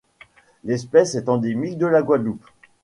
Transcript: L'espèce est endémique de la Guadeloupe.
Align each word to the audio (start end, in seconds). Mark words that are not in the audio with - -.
L'espèce 0.63 1.13
est 1.13 1.29
endémique 1.29 1.77
de 1.77 1.85
la 1.85 2.01
Guadeloupe. 2.01 2.47